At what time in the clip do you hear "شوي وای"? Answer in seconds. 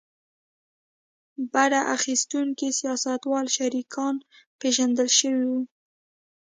5.19-5.63